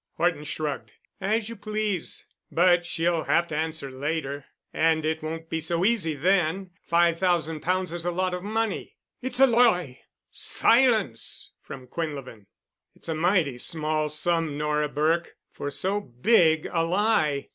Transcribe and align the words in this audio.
Horton 0.17 0.45
shrugged. 0.45 0.93
"As 1.19 1.47
you 1.47 1.55
please. 1.55 2.25
But 2.51 2.87
she'll 2.87 3.25
have 3.25 3.47
to 3.49 3.55
answer 3.55 3.91
later, 3.91 4.45
and 4.73 5.05
it 5.05 5.21
won't 5.21 5.47
be 5.47 5.61
so 5.61 5.85
easy 5.85 6.15
then. 6.15 6.71
Five 6.87 7.19
thousand 7.19 7.59
pounds 7.59 7.93
is 7.93 8.03
a 8.03 8.09
lot 8.09 8.33
of 8.33 8.41
money——" 8.41 8.97
"It's 9.21 9.39
a 9.39 9.45
lie——" 9.45 9.99
"Silence!" 10.31 11.51
from 11.61 11.85
Quinlevin. 11.85 12.47
"It's 12.95 13.09
a 13.09 13.13
mighty 13.13 13.59
small 13.59 14.09
sum, 14.09 14.57
Nora 14.57 14.89
Burke, 14.89 15.35
for 15.51 15.69
so 15.69 16.01
big 16.01 16.67
a 16.71 16.83
lie." 16.83 17.49